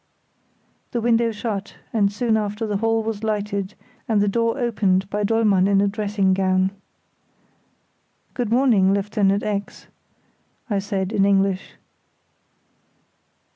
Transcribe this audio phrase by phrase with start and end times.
[0.93, 3.75] The window shut, and soon after the hall was lighted
[4.07, 6.71] and the door opened by Dollmann in a dressing gown.
[8.33, 9.85] "Good morning, Lieutenant X——,"
[10.71, 11.75] I said, in English.